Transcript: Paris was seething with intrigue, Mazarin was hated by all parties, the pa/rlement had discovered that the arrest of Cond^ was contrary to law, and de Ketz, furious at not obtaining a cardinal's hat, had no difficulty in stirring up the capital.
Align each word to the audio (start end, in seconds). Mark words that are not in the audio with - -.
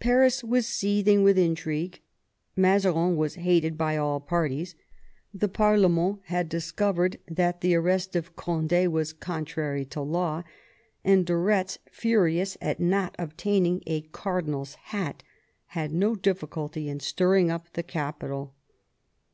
Paris 0.00 0.42
was 0.42 0.66
seething 0.66 1.22
with 1.22 1.36
intrigue, 1.36 2.00
Mazarin 2.56 3.16
was 3.18 3.34
hated 3.34 3.76
by 3.76 3.98
all 3.98 4.18
parties, 4.18 4.74
the 5.34 5.46
pa/rlement 5.46 6.20
had 6.28 6.48
discovered 6.48 7.18
that 7.30 7.60
the 7.60 7.74
arrest 7.74 8.16
of 8.16 8.34
Cond^ 8.34 8.88
was 8.90 9.12
contrary 9.12 9.84
to 9.84 10.00
law, 10.00 10.42
and 11.04 11.26
de 11.26 11.34
Ketz, 11.34 11.76
furious 11.90 12.56
at 12.62 12.80
not 12.80 13.14
obtaining 13.18 13.82
a 13.86 14.00
cardinal's 14.00 14.74
hat, 14.76 15.22
had 15.66 15.92
no 15.92 16.14
difficulty 16.14 16.88
in 16.88 16.98
stirring 16.98 17.50
up 17.50 17.70
the 17.74 17.82
capital. 17.82 18.54